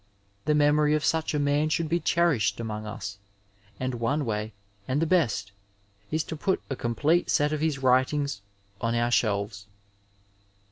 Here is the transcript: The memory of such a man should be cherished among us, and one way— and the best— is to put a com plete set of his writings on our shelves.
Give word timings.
The 0.45 0.55
memory 0.55 0.95
of 0.95 1.05
such 1.05 1.35
a 1.35 1.37
man 1.37 1.69
should 1.69 1.87
be 1.87 1.99
cherished 1.99 2.59
among 2.59 2.87
us, 2.87 3.19
and 3.79 3.93
one 3.93 4.25
way— 4.25 4.51
and 4.87 4.99
the 4.99 5.05
best— 5.05 5.51
is 6.11 6.23
to 6.23 6.35
put 6.35 6.59
a 6.71 6.75
com 6.75 6.95
plete 6.95 7.29
set 7.29 7.53
of 7.53 7.61
his 7.61 7.77
writings 7.77 8.41
on 8.81 8.95
our 8.95 9.11
shelves. 9.11 9.67